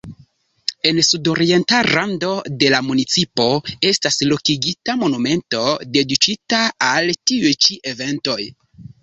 En 0.91 0.99
sudorienta 1.07 1.81
rando 1.87 2.31
de 2.63 2.71
la 2.75 2.79
municipo 2.87 3.45
estas 3.91 4.17
lokigita 4.31 4.97
monumento 5.03 5.61
dediĉita 5.99 6.65
al 6.89 7.15
tiuj 7.33 7.55
ĉi 7.69 7.79
eventoj. 7.95 8.41